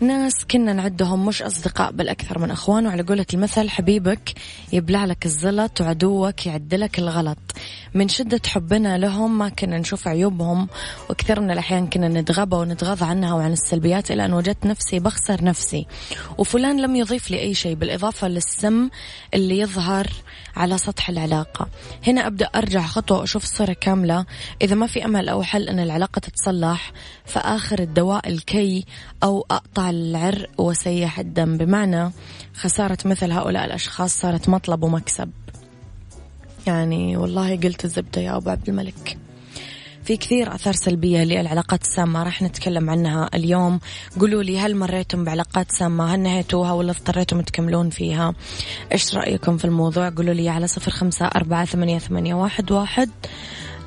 ناس 0.00 0.44
كنا 0.50 0.72
نعدهم 0.72 1.26
مش 1.26 1.42
أصدقاء 1.42 1.92
بل 1.92 2.08
أكثر 2.08 2.38
من 2.38 2.50
أخوان 2.50 2.86
وعلى 2.86 3.02
قولة 3.02 3.26
المثل 3.34 3.68
حبيبك 3.68 4.34
يبلع 4.72 5.04
لك 5.04 5.26
الزلط 5.26 5.80
وعدوك 5.80 6.46
يعدلك 6.46 6.98
الغلط. 6.98 7.38
من 7.94 8.08
شدة 8.08 8.40
حبنا 8.46 8.98
لهم 8.98 9.38
ما 9.38 9.48
كنا 9.48 9.78
نشوف 9.78 10.08
عيوبهم 10.08 10.68
وكثير 11.10 11.40
من 11.40 11.50
الأحيان 11.50 11.86
كنا 11.86 12.08
نتغابى 12.08 12.56
ونتغاضى 12.56 13.04
عنها 13.04 13.34
وعن 13.34 13.52
السلبيات 13.52 14.10
إلى 14.10 14.24
أن 14.24 14.32
وجدت 14.32 14.66
نفسي 14.66 14.98
بخسر 14.98 15.44
نفسي. 15.44 15.86
وفلان 16.38 16.80
لم 16.80 16.96
يضيف 16.96 17.30
لي 17.30 17.40
أي 17.40 17.54
شيء 17.54 17.74
بالإضافة 17.74 18.28
للسم 18.28 18.88
اللي 19.34 19.58
يظهر 19.58 20.06
على 20.56 20.78
سطح 20.78 21.08
العلاقة. 21.08 21.68
هنا 22.06 22.26
أبدأ 22.26 22.46
أرجع 22.46 22.82
خطوة 22.86 23.18
وأشوف 23.18 23.42
الصورة 23.42 23.72
كاملة. 23.72 24.26
إذا 24.62 24.74
ما 24.74 24.86
في 24.86 25.04
أمل 25.04 25.28
أو 25.28 25.42
حل 25.42 25.68
أن 25.68 25.78
العلاقة 25.78 26.18
تتصلح 26.18 26.92
فآخر 27.24 27.78
الدواء 27.78 28.28
الكي 28.28 28.84
أو 29.22 29.46
أقطع 29.50 29.90
العرق 29.90 30.50
وسيح 30.58 31.18
الدم. 31.18 31.56
بمعنى 31.56 32.12
خسارة 32.54 32.98
مثل 33.04 33.32
هؤلاء 33.32 33.64
الأشخاص 33.64 34.20
صارت 34.20 34.48
مطلب 34.48 34.82
ومكسب. 34.82 35.30
يعني 36.66 37.16
والله 37.16 37.56
قلت 37.56 37.84
الزبدة 37.84 38.20
يا 38.20 38.36
أبو 38.36 38.50
عبد 38.50 38.68
الملك. 38.68 39.18
في 40.04 40.16
كثير 40.16 40.54
أثار 40.54 40.74
سلبية 40.74 41.24
للعلاقات 41.24 41.82
السامة 41.82 42.22
راح 42.22 42.42
نتكلم 42.42 42.90
عنها 42.90 43.30
اليوم. 43.34 43.80
قولوا 44.20 44.42
لي 44.42 44.58
هل 44.58 44.76
مريتم 44.76 45.24
بعلاقات 45.24 45.72
سامة؟ 45.72 46.14
هل 46.14 46.20
نهيتوها 46.20 46.72
ولا 46.72 46.90
اضطريتم 46.90 47.40
تكملون 47.40 47.90
فيها؟ 47.90 48.34
إيش 48.92 49.14
رأيكم 49.14 49.56
في 49.56 49.64
الموضوع؟ 49.64 50.08
قولوا 50.08 50.34
لي 50.34 50.48
على 50.48 50.66
صفر 50.66 50.90
خمسة 50.90 51.26
أربعة 51.26 51.64
ثمانية, 51.64 51.98
ثمانية 51.98 52.34
واحد, 52.34 52.72
واحد 52.72 53.10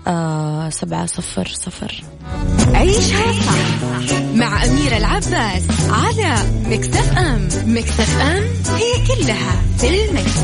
آه 0.07 0.69
سبعة 0.69 1.05
صفر 1.05 1.47
صفر. 1.47 2.03
عيشها 2.74 3.33
صح 3.33 4.19
مع 4.36 4.65
أميرة 4.65 4.97
العباس 4.97 5.63
على 5.89 6.36
مكتف 6.65 7.17
أم. 7.17 7.47
مكتف 7.65 8.21
أم 8.21 8.43
هي 8.75 9.07
كلها 9.07 9.62
في 9.77 9.88
المكس. 9.88 10.38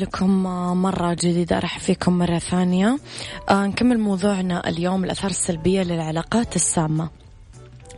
لكم 0.00 0.42
مرة 0.82 1.14
جديدة 1.14 1.56
أرحب 1.56 1.80
فيكم 1.80 2.18
مرة 2.18 2.38
ثانية. 2.38 2.98
آه 3.48 3.66
نكمل 3.66 3.98
موضوعنا 3.98 4.68
اليوم 4.68 5.04
الأثار 5.04 5.30
السلبية 5.30 5.82
للعلاقات 5.82 6.56
السامة. 6.56 7.10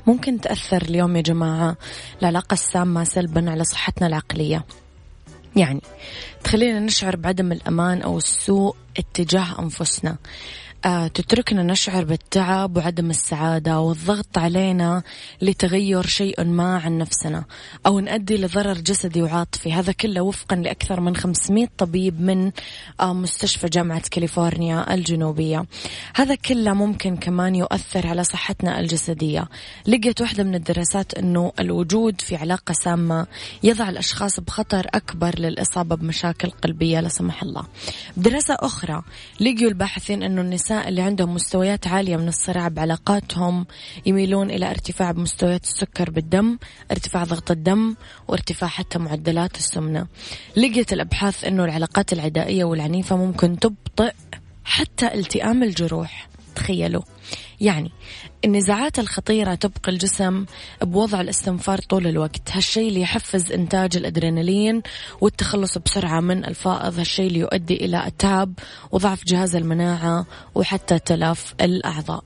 ممكن 0.07 0.41
تأثر 0.41 0.83
اليوم 0.83 1.17
يا 1.17 1.23
جماعة 1.23 1.77
العلاقة 2.21 2.55
السامة 2.55 3.05
سلبا 3.05 3.51
على 3.51 3.65
صحتنا 3.65 4.07
العقلية. 4.07 4.65
يعني 5.57 5.81
تخلينا 6.45 6.81
نشعر 6.81 7.17
بعدم 7.17 7.53
الأمان 7.53 8.03
أو 8.03 8.19
السوء 8.19 8.77
اتجاه 8.99 9.59
أنفسنا. 9.59 10.17
تتركنا 11.15 11.63
نشعر 11.63 12.05
بالتعب 12.05 12.77
وعدم 12.77 13.11
السعادة 13.11 13.81
والضغط 13.81 14.39
علينا 14.39 15.03
لتغير 15.43 16.07
شيء 16.07 16.45
ما 16.45 16.79
عن 16.79 16.99
نفسنا 16.99 17.45
أو 17.87 18.01
نؤدي 18.01 18.37
لضرر 18.37 18.73
جسدي 18.73 19.23
وعاطفي. 19.23 19.73
هذا 19.73 19.93
كله 19.93 20.21
وفقا 20.21 20.57
لأكثر 20.57 21.01
من 21.01 21.17
500 21.17 21.69
طبيب 21.79 22.21
من 22.21 22.53
آه، 23.01 23.13
مستشفى 23.13 23.69
جامعة 23.69 24.03
كاليفورنيا 24.11 24.95
الجنوبية. 24.95 25.65
هذا 26.15 26.35
كله 26.35 26.75
ممكن 26.75 27.17
كمان 27.17 27.55
يؤثر 27.55 28.07
على 28.07 28.25
صحتنا 28.25 28.81
الجسدية. 28.81 29.49
لقيت 29.87 30.21
واحدة 30.21 30.45
من 30.45 30.55
الدراسات 30.55 31.15
أنه 31.15 31.53
الوجود 31.59 32.21
في 32.21 32.37
علاقة 32.37 32.73
سامة 32.73 33.27
يضع 33.63 33.89
الأشخاص 33.89 34.41
بخطر 34.41 34.87
أكبر 34.95 35.39
للإصابة 35.39 35.97
بمشاكل 35.97 36.51
قلبية 36.51 37.01
لا 37.01 37.09
سمح 37.09 37.43
الله. 37.43 37.65
بدراسة 38.17 38.57
أخرى 38.61 39.03
لقيوا 39.41 39.71
الباحثين 39.71 40.23
أنه 40.23 40.41
النساء 40.41 40.70
النساء 40.71 40.89
اللي 40.89 41.03
عندهم 41.03 41.35
مستويات 41.35 41.87
عالية 41.87 42.17
من 42.17 42.29
الصراع 42.29 42.69
بعلاقاتهم 42.69 43.67
يميلون 44.07 44.51
إلى 44.51 44.71
ارتفاع 44.71 45.13
بمستويات 45.13 45.65
السكر 45.65 46.11
بالدم 46.11 46.59
ارتفاع 46.91 47.25
ضغط 47.25 47.51
الدم 47.51 47.95
وارتفاع 48.29 48.69
حتى 48.69 48.99
معدلات 48.99 49.57
السمنة. 49.57 50.07
لقيت 50.57 50.93
الأبحاث 50.93 51.45
أنه 51.45 51.65
العلاقات 51.65 52.13
العدائية 52.13 52.65
والعنيفة 52.65 53.17
ممكن 53.17 53.59
تبطئ 53.59 54.13
حتى 54.65 55.15
التئام 55.15 55.63
الجروح. 55.63 56.29
تخيلوا. 56.55 57.03
يعني 57.61 57.91
النزاعات 58.45 58.99
الخطيرة 58.99 59.55
تبقى 59.55 59.93
الجسم 59.93 60.45
بوضع 60.83 61.21
الاستنفار 61.21 61.79
طول 61.79 62.07
الوقت. 62.07 62.51
هالشيء 62.51 62.89
اللي 62.89 63.01
يحفز 63.01 63.53
إنتاج 63.53 63.97
الأدرينالين 63.97 64.83
والتخلص 65.21 65.79
بسرعة 65.79 66.21
من 66.21 66.45
الفائض 66.45 66.99
هالشيء 66.99 67.27
اللي 67.27 67.39
يؤدي 67.39 67.75
إلى 67.85 68.07
أتعاب 68.07 68.53
وضعف 68.93 69.25
جهاز 69.25 69.57
المناعة 69.57 70.27
وحتى 70.55 70.99
تلف 70.99 71.55
الأعضاء. 71.61 72.25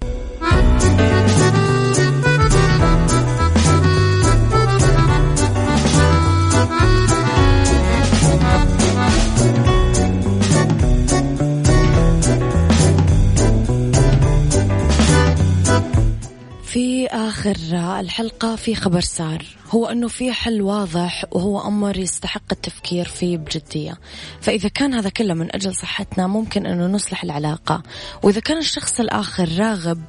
في 17.04 17.10
آخر 17.10 17.56
الحلقة 18.00 18.56
في 18.56 18.74
خبر 18.74 19.00
سار 19.00 19.44
هو 19.70 19.86
أنه 19.86 20.08
في 20.08 20.32
حل 20.32 20.62
واضح 20.62 21.24
وهو 21.32 21.68
أمر 21.68 21.96
يستحق 21.96 22.42
التفكير 22.52 23.04
فيه 23.04 23.38
بجدية. 23.38 23.98
فإذا 24.40 24.68
كان 24.68 24.94
هذا 24.94 25.08
كله 25.08 25.34
من 25.34 25.54
أجل 25.54 25.74
صحتنا 25.74 26.26
ممكن 26.26 26.66
أنه 26.66 26.86
نصلح 26.86 27.24
العلاقة. 27.24 27.82
وإذا 28.22 28.40
كان 28.40 28.58
الشخص 28.58 29.00
الآخر 29.00 29.48
راغب 29.58 30.02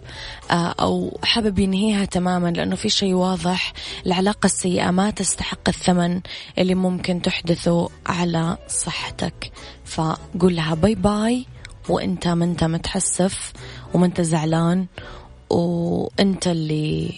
آه، 0.52 0.76
أو 0.80 1.20
حابب 1.24 1.60
ينهيها 1.60 2.06
تماما 2.06 2.50
لأنه 2.50 2.76
في 2.76 2.90
شيء 2.90 3.14
واضح 3.14 3.74
العلاقة 4.06 4.46
السيئة 4.46 4.92
ما 4.92 5.10
تستحق 5.10 5.68
الثمن 5.68 6.22
اللي 6.58 6.76
ممكن 6.76 7.22
تحدثه 7.22 7.90
على 8.06 8.58
صحتك. 8.68 9.52
فقول 9.86 10.56
لها 10.56 10.76
باي 10.76 10.96
باي 10.96 11.46
وإنت 11.90 12.28
ما 12.28 12.46
أنت 12.46 12.64
متحسف 12.64 13.54
وما 13.94 14.06
أنت 14.06 14.22
زعلان 14.22 14.86
وانت 15.50 16.48
اللي 16.48 17.14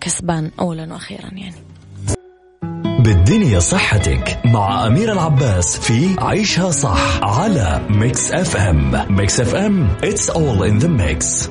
كسبان 0.00 0.50
اولا 0.60 0.92
وأخيرا 0.92 1.30
يعني. 1.32 1.54
بالدنيا 3.02 3.58
صحتك 3.58 4.38
مع 4.44 4.86
أميرة 4.86 5.12
العباس 5.12 5.78
في 5.78 6.16
عيشها 6.18 6.70
صح 6.70 7.20
على 7.22 7.80
Mix 7.90 8.32
FM 8.32 9.16
Mix 9.16 9.40
FM 9.40 9.88
it's 10.02 10.30
all 10.30 10.62
in 10.62 10.78
the 10.84 10.88
mix. 10.88 11.48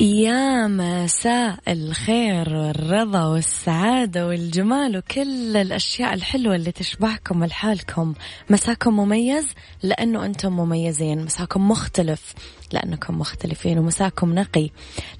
يا 0.00 0.66
مساء 0.66 1.58
الخير 1.68 2.54
والرضا 2.54 3.24
والسعادة 3.24 4.26
والجمال 4.26 4.96
وكل 4.96 5.56
الأشياء 5.56 6.14
الحلوة 6.14 6.54
اللي 6.54 6.72
تشبهكم 6.72 7.44
لحالكم 7.44 8.14
مساكم 8.50 8.96
مميز 8.96 9.46
لأنه 9.82 10.24
أنتم 10.24 10.52
مميزين. 10.52 11.24
مساكم 11.24 11.68
مختلف 11.68 12.34
لأنكم 12.72 13.18
مختلفين. 13.18 13.78
ومساكم 13.78 14.34
نقي 14.34 14.70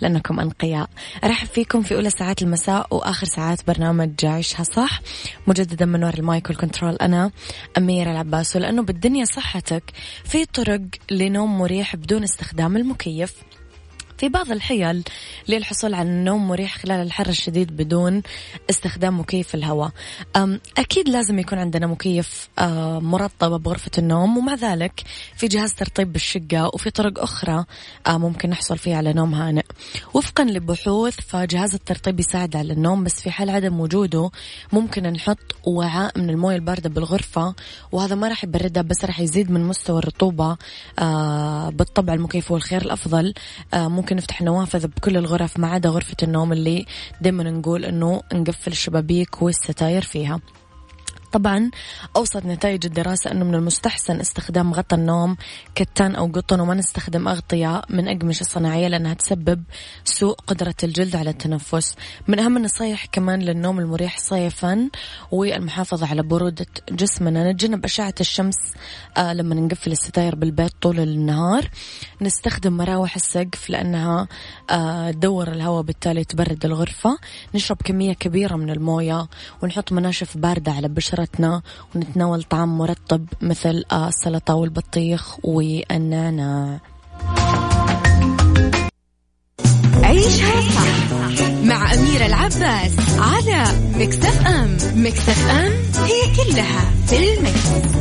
لأنكم 0.00 0.40
أنقياء. 0.40 0.88
أرحب 1.24 1.46
فيكم 1.46 1.82
في 1.82 1.94
أولى 1.94 2.10
ساعات 2.10 2.42
المساء 2.42 2.94
وآخر 2.94 3.26
ساعات 3.26 3.66
برنامج 3.66 4.24
عيشها 4.24 4.62
صح. 4.62 5.00
مجددا 5.46 5.86
من 5.86 6.04
وراء 6.04 6.18
المايك 6.18 6.48
والكنترول 6.50 6.96
أنا 6.96 7.30
أميرة 7.78 8.10
العباس 8.10 8.56
ولأنه 8.56 8.82
بالدنيا 8.82 9.24
صحتك 9.24 9.82
في 10.24 10.44
طرق 10.44 10.80
لنوم 11.10 11.58
مريح 11.58 11.96
بدون 11.96 12.22
استخدام 12.22 12.76
المكيف. 12.76 13.34
في 14.18 14.28
بعض 14.28 14.50
الحيل 14.50 15.04
للحصول 15.48 15.94
على 15.94 16.08
النوم 16.08 16.48
مريح 16.48 16.78
خلال 16.78 17.00
الحر 17.06 17.28
الشديد 17.28 17.76
بدون 17.76 18.22
استخدام 18.70 19.20
مكيف 19.20 19.54
الهواء. 19.54 19.90
أكيد 20.78 21.08
لازم 21.08 21.38
يكون 21.38 21.58
عندنا 21.58 21.86
مكيف 21.86 22.48
مرطب 23.00 23.62
بغرفة 23.62 23.90
النوم 23.98 24.38
ومع 24.38 24.54
ذلك 24.54 25.02
في 25.36 25.46
جهاز 25.46 25.74
ترطيب 25.74 26.12
بالشقة 26.12 26.70
وفي 26.74 26.90
طرق 26.90 27.22
أخرى 27.22 27.64
ممكن 28.08 28.50
نحصل 28.50 28.78
فيها 28.78 28.96
على 28.96 29.12
نوم 29.12 29.34
هانئ. 29.34 29.64
وفقا 30.14 30.44
لبحوث 30.44 31.16
فجهاز 31.20 31.74
الترطيب 31.74 32.20
يساعد 32.20 32.56
على 32.56 32.72
النوم 32.72 33.04
بس 33.04 33.20
في 33.20 33.30
حال 33.30 33.50
عدم 33.50 33.80
وجوده 33.80 34.30
ممكن 34.72 35.02
نحط 35.02 35.56
وعاء 35.64 36.18
من 36.18 36.30
الموية 36.30 36.56
الباردة 36.56 36.88
بالغرفة 36.88 37.54
وهذا 37.92 38.14
ما 38.14 38.28
راح 38.28 38.44
يبردها 38.44 38.82
بس 38.82 39.04
راح 39.04 39.20
يزيد 39.20 39.50
من 39.50 39.60
مستوى 39.64 39.98
الرطوبة 39.98 40.56
بالطبع 41.70 42.14
المكيف 42.14 42.50
هو 42.50 42.56
الخير 42.56 42.82
الأفضل 42.82 43.34
ممكن 43.74 44.05
ممكن 44.06 44.16
نفتح 44.16 44.40
النوافذ 44.40 44.86
بكل 44.86 45.16
الغرف 45.16 45.58
ما 45.58 45.68
عدا 45.68 45.88
غرفة 45.88 46.16
النوم 46.22 46.52
اللي 46.52 46.86
دائما 47.20 47.42
نقول 47.42 47.84
إنه 47.84 48.22
نقفل 48.32 48.72
الشبابيك 48.72 49.42
والستاير 49.42 50.02
فيها. 50.02 50.40
طبعا 51.36 51.70
أوصت 52.16 52.46
نتائج 52.46 52.86
الدراسة 52.86 53.32
أنه 53.32 53.44
من 53.44 53.54
المستحسن 53.54 54.20
استخدام 54.20 54.74
غطاء 54.74 55.00
النوم 55.00 55.36
كتان 55.74 56.14
أو 56.14 56.26
قطن 56.26 56.60
وما 56.60 56.74
نستخدم 56.74 57.28
أغطية 57.28 57.82
من 57.90 58.08
أقمشة 58.08 58.44
صناعية 58.44 58.88
لأنها 58.88 59.14
تسبب 59.14 59.62
سوء 60.04 60.34
قدرة 60.46 60.74
الجلد 60.82 61.16
على 61.16 61.30
التنفس. 61.30 61.94
من 62.28 62.40
أهم 62.40 62.56
النصايح 62.56 63.06
كمان 63.06 63.42
للنوم 63.42 63.78
المريح 63.78 64.18
صيفا 64.18 64.90
والمحافظة 65.30 66.06
على 66.06 66.22
برودة 66.22 66.66
جسمنا. 66.90 67.52
نتجنب 67.52 67.84
أشعة 67.84 68.14
الشمس 68.20 68.56
آه 69.16 69.32
لما 69.32 69.54
نقفل 69.54 69.92
الستاير 69.92 70.34
بالبيت 70.34 70.72
طول 70.80 71.00
النهار. 71.00 71.70
نستخدم 72.20 72.76
مراوح 72.76 73.14
السقف 73.14 73.70
لأنها 73.70 74.28
آه 74.70 75.10
تدور 75.10 75.52
الهواء 75.52 75.82
بالتالي 75.82 76.24
تبرد 76.24 76.64
الغرفة. 76.64 77.18
نشرب 77.54 77.76
كمية 77.84 78.12
كبيرة 78.12 78.56
من 78.56 78.70
الموية 78.70 79.28
ونحط 79.62 79.92
مناشف 79.92 80.36
باردة 80.36 80.72
على 80.72 80.88
بشرة 80.88 81.25
بشرتنا 81.26 81.62
ونتناول 81.94 82.42
طعام 82.42 82.78
مرطب 82.78 83.26
مثل 83.42 83.84
السلطة 83.92 84.54
والبطيخ 84.54 85.36
والنعناع 85.42 86.80
عيشها 90.02 90.60
صح 90.60 91.48
مع 91.64 91.94
أميرة 91.94 92.26
العباس 92.26 92.92
على 93.18 93.64
مكتف 93.98 94.46
أم 94.46 94.76
مكتف 94.94 95.50
أم 95.50 95.72
هي 96.04 96.22
كلها 96.36 96.90
في 97.06 97.34
المكس. 97.34 97.96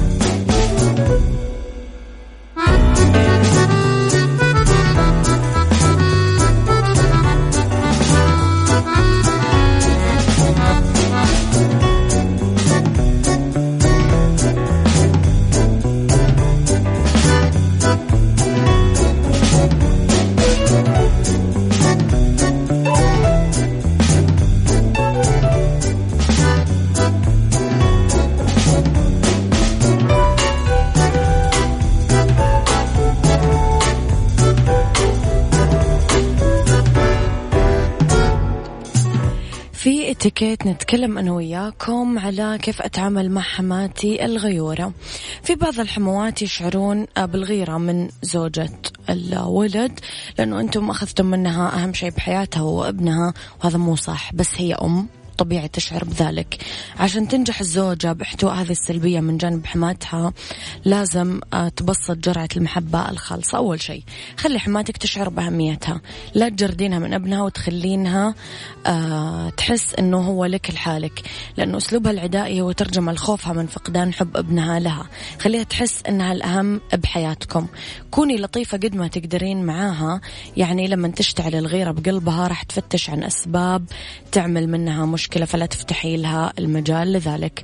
اتيكيت 40.26 40.68
نتكلم 40.68 41.18
أنا 41.18 41.32
وياكم 41.32 42.20
على 42.20 42.58
كيف 42.62 42.82
أتعامل 42.82 43.32
مع 43.32 43.42
حماتي 43.42 44.26
الغيورة. 44.26 44.94
في 45.44 45.56
بعض 45.56 45.80
الحموات 45.80 46.42
يشعرون 46.42 47.06
بالغيرة 47.18 47.78
من 47.78 48.10
زوجة 48.22 48.70
الولد 49.10 50.00
لأنه 50.38 50.60
أنتم 50.60 50.90
أخذتم 50.90 51.26
منها 51.26 51.84
أهم 51.84 51.94
شيء 51.94 52.10
بحياتها 52.10 52.60
هو 52.60 52.84
ابنها 52.84 53.34
وهذا 53.64 53.78
مو 53.78 53.96
صح 53.96 54.34
بس 54.34 54.50
هي 54.58 54.74
أم. 54.74 55.08
طبيعي 55.38 55.68
تشعر 55.68 56.04
بذلك. 56.04 56.58
عشان 57.00 57.28
تنجح 57.28 57.60
الزوجة 57.60 58.14
باحتواء 58.14 58.54
هذه 58.54 58.72
السلبية 58.72 59.20
من 59.20 59.38
جانب 59.38 59.66
حماتها 59.66 60.34
لازم 60.86 61.40
آه، 61.54 61.70
تبسط 61.70 62.18
جرعة 62.18 62.50
المحبة 62.58 63.10
الخالصة. 63.10 63.58
أول 63.58 63.82
شيء 63.82 64.04
خلي 64.38 64.60
حماتك 64.60 64.98
تشعر 64.98 65.30
بأهميتها. 65.30 66.02
لا 66.34 66.50
تجردينها 66.50 67.00
من 67.00 67.14
أبنها 67.14 67.42
وتخلينها 67.44 68.36
آه، 68.86 69.50
تحس 69.50 69.96
أنه 70.00 70.18
هو 70.18 70.46
لك 70.46 70.72
لحالك. 70.72 71.22
لأنه 71.58 71.78
أسلوبها 71.78 72.12
العدائي 72.12 72.62
هو 72.62 72.72
ترجمة 72.72 73.12
لخوفها 73.12 73.54
من 73.54 73.68
فقدان 73.68 74.14
حب 74.14 74.38
ابنها 74.38 74.80
لها. 74.80 75.08
خليها 75.40 75.64
تحس 75.64 76.04
أنها 76.10 76.32
الأهم 76.32 76.82
بحياتكم. 76.94 77.68
كوني 78.12 78.38
لطيفة 78.38 78.78
قد 78.78 78.96
ما 78.96 79.08
تقدرين 79.08 79.66
معاها. 79.66 80.22
يعني 80.58 80.88
لما 80.88 81.08
تشتعل 81.08 81.56
الغيرة 81.56 81.92
بقلبها 81.92 82.48
راح 82.48 82.64
تفتش 82.64 83.10
عن 83.10 83.24
أسباب 83.24 83.86
تعمل 84.32 84.70
منها 84.70 85.06
مش 85.06 85.25
مشكلة 85.26 85.46
فلا 85.46 85.66
تفتحي 85.66 86.18
لها 86.18 86.54
المجال 86.60 87.14
لذلك. 87.14 87.64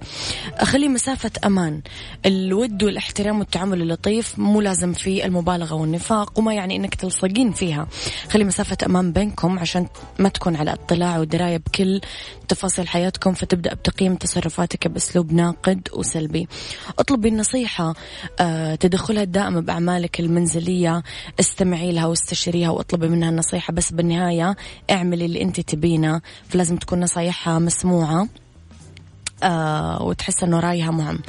خلي 0.62 0.88
مسافة 0.88 1.32
أمان. 1.46 1.82
الود 2.26 2.84
والاحترام 2.84 3.40
والتعامل 3.40 3.82
اللطيف 3.82 4.40
مو 4.40 4.62
لازم 4.62 4.94
فيه 4.94 5.26
المبالغة 5.26 5.74
والنفاق 5.76 6.40
وما 6.40 6.54
يعني 6.54 6.76
أنك 6.76 6.96
تلصقين 6.96 7.52
فيها. 7.52 7.88
خلي 8.30 8.44
مسافة 8.44 8.78
أمان 8.86 9.12
بينكم 9.12 9.60
عشان 9.60 9.88
ما 10.20 10.30
تكون 10.30 10.56
على 10.56 10.74
اطلاع 10.74 11.20
ودراية 11.20 11.58
بكل 11.58 12.02
تفاصيل 12.52 12.88
حياتكم 12.88 13.34
فتبدأ 13.34 13.74
بتقييم 13.74 14.16
تصرفاتك 14.16 14.88
بأسلوب 14.88 15.34
ناقد 15.34 15.88
وسلبي. 15.94 16.48
اطلبي 17.00 17.30
النصيحة 17.30 17.94
آه، 18.40 18.76
تدخلها 18.76 19.24
الدائم 19.24 19.62
بأعمالك 19.62 20.20
المنزلية. 20.20 21.04
استمعي 21.40 21.92
لها 21.92 22.06
واستشيريها 22.06 22.70
واطلبي 22.70 23.08
منها 23.08 23.30
النصيحة 23.30 23.74
بس 23.74 23.92
بالنهاية 23.92 24.56
اعملي 24.92 25.26
اللي 25.26 25.42
انت 25.42 25.60
تبينه 25.60 26.22
فلازم 26.50 26.78
تكون 26.78 27.00
نصايحها 27.00 27.60
مسموعة. 27.60 28.28
آه 29.44 30.04
وتحس 30.04 30.44
إنه 30.44 30.60
رأيها 30.60 30.92
مهم. 30.92 31.20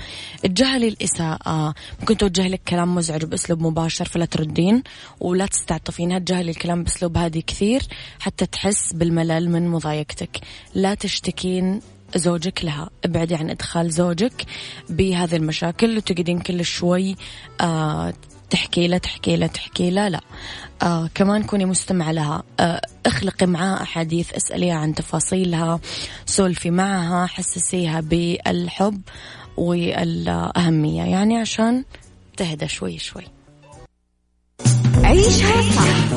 تجاهلي 0.42 0.88
الإساءة. 0.88 1.74
ممكن 2.00 2.16
توجه 2.16 2.48
لك 2.48 2.60
كلام 2.68 2.94
مزعج 2.94 3.24
بأسلوب 3.24 3.62
مباشر 3.62 4.04
فلا 4.04 4.24
تردين 4.24 4.82
ولا 5.20 5.46
تستعطفينها 5.46 6.18
تجاهلي 6.18 6.50
الكلام 6.50 6.82
بأسلوب 6.84 7.16
هادي 7.16 7.42
كثير 7.42 7.82
حتى 8.20 8.46
تحس 8.46 8.92
بالملل 8.92 9.50
من 9.50 9.68
مضايقتك. 9.68 10.40
لا 10.74 10.94
تشتكين 10.94 11.80
زوجك 12.16 12.64
لها. 12.64 12.90
ابعدي 13.04 13.34
عن 13.34 13.50
إدخال 13.50 13.90
زوجك 13.90 14.44
بهذه 14.90 15.36
المشاكل 15.36 15.96
وتقعدين 15.96 16.38
كل 16.38 16.64
شوي 16.64 17.16
آه 17.60 18.12
تحكي 18.52 18.88
له 18.88 18.98
تحكي 18.98 19.36
له 19.36 19.46
تحكي 19.46 19.90
له 19.90 20.08
لا. 20.08 20.20
آه 20.82 21.10
كمان 21.14 21.42
كوني 21.42 21.64
مستمعة 21.64 22.12
لها. 22.12 22.42
آه 22.60 22.80
اخلقي 23.06 23.46
معها 23.46 23.82
أحاديث 23.82 24.32
اسأليها 24.32 24.74
عن 24.74 24.94
تفاصيلها 24.94 25.80
سولفي 26.26 26.70
معها 26.70 27.26
حسسيها 27.26 28.00
بالحب 28.00 29.00
والأهمية. 29.56 31.02
يعني 31.02 31.38
عشان 31.38 31.84
تهدى 32.36 32.68
شوي 32.68 32.98
شوي. 32.98 33.24
عيشها 35.04 35.62
صح 35.72 36.12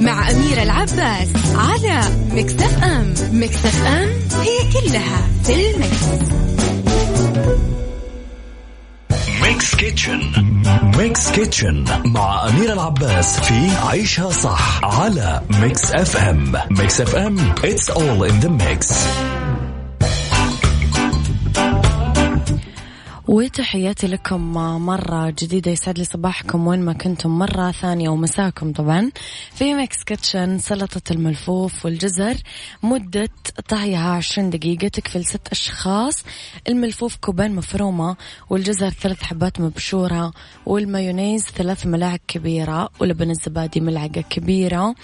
مع 0.00 0.30
أميرة 0.30 0.62
العباس 0.62 1.28
على 1.54 2.00
Mix 2.30 2.84
FM. 2.84 3.14
Mix 3.32 3.64
FM 3.64 3.86
it's 3.86 4.08
all 4.40 5.28
in 5.44 5.70
the 5.70 5.85
mix. 5.85 6.04
Mix 9.58 9.74
Kitchen 9.74 10.20
Mix 10.98 11.30
Kitchen 11.30 11.84
مع 12.04 12.48
أميرة 12.48 12.72
العباس 12.72 13.40
في 13.40 13.70
عيشها 13.88 14.30
صح 14.30 14.84
على 14.84 15.42
Mix 15.60 15.92
FM 15.92 16.52
Mix 16.70 17.00
FM 17.00 17.54
it's 17.54 17.90
all 17.90 18.22
in 18.30 18.44
the 18.44 18.50
mix. 18.50 18.92
وتحياتي 23.28 24.06
لكم 24.06 24.52
مرة 24.86 25.30
جديدة 25.30 25.70
يسعد 25.70 25.98
لي 25.98 26.04
صباحكم 26.04 26.66
وين 26.66 26.80
ما 26.80 26.92
كنتم. 26.92 27.38
مرة 27.38 27.70
ثانية 27.70 28.08
ومساكم 28.08 28.72
طبعا. 28.72 29.10
في 29.54 29.74
Mix 29.74 30.04
Kitchen 30.04 30.58
سلطة 30.58 31.02
الملفوف 31.10 31.84
والجزر 31.84 32.36
مدة 32.82 33.28
طهيها 33.68 34.10
20 34.10 34.50
دقيقة 34.50 34.88
تكفي 34.88 35.18
لست 35.18 35.48
أشخاص. 35.52 36.24
الملفوف 36.68 37.16
كوبين 37.16 37.54
مفرومة 37.54 38.16
والجزر 38.50 38.90
ثلاث 38.90 39.22
حبات 39.22 39.60
مبشورة 39.60 40.32
والمايونيز 40.66 41.44
ثلاث 41.44 41.86
ملاعق 41.86 42.20
كبيرة 42.28 42.88
ولبن 43.00 43.30
الزبادي 43.30 43.80
ملعقة 43.80 44.20
كبيرة 44.30 44.94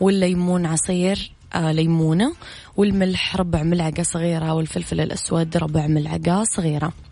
والليمون 0.00 0.66
عصير 0.66 1.32
آه 1.54 1.72
ليمونة 1.72 2.32
والملح 2.76 3.36
ربع 3.36 3.62
ملعقة 3.62 4.02
صغيرة 4.02 4.54
والفلفل 4.54 5.00
الأسود 5.00 5.56
ربع 5.56 5.86
ملعقة 5.86 6.44
صغيرة. 6.44 7.05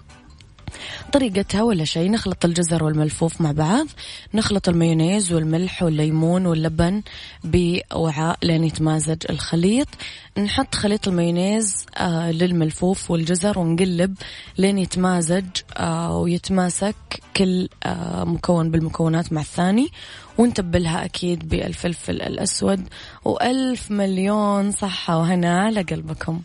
طريقتها 1.12 1.62
ولا 1.62 1.84
شيء 1.84 2.10
نخلط 2.10 2.44
الجزر 2.44 2.84
والملفوف 2.84 3.40
مع 3.40 3.52
بعض 3.52 3.87
نخلط 4.34 4.68
المايونيز 4.68 5.32
والملح 5.32 5.82
والليمون 5.82 6.46
واللبن 6.46 7.02
بوعاء 7.44 8.38
لين 8.42 8.64
يتمازج 8.64 9.16
الخليط. 9.30 9.88
نحط 10.38 10.74
خليط 10.74 11.08
المايونيز 11.08 11.87
آه 11.96 12.30
للملفوف 12.30 13.10
والجزر 13.10 13.58
ونقلب 13.58 14.14
لين 14.58 14.78
يتمازج 14.78 15.44
آه 15.76 16.18
ويتماسك 16.18 16.94
كل 17.37 17.68
آه 17.84 18.24
مكون 18.24 18.70
بالمكونات 18.70 19.32
مع 19.32 19.40
الثاني. 19.40 19.88
ونتبلها 20.38 21.04
أكيد 21.04 21.48
بالفلفل 21.48 22.22
الأسود. 22.22 22.88
وألف 23.24 23.90
مليون 23.90 24.72
صحة 24.72 25.18
وهنا 25.18 25.60
على 25.60 25.82
قلبكم 25.82 26.40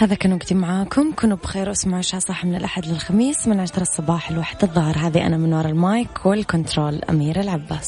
هذا 0.00 0.14
كان 0.14 0.32
وقتي 0.32 0.54
معاكم. 0.54 1.12
كونوا 1.12 1.36
بخير 1.36 1.68
واسمعوا 1.68 1.98
عشاء 1.98 2.20
صح 2.20 2.44
من 2.44 2.54
الأحد 2.54 2.86
للخميس 2.86 3.48
من 3.48 3.60
عشرة 3.60 3.82
الصباح 3.82 4.30
الواحد 4.30 4.56
الظهر 4.62 4.98
هذه 4.98 5.26
أنا 5.26 5.36
من 5.36 5.52
وراء 5.52 5.70
المايك 5.70 6.26
والكنترول 6.26 7.00
أميرة 7.10 7.40
العباس. 7.40 7.86